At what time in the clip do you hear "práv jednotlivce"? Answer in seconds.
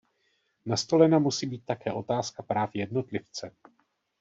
2.43-3.51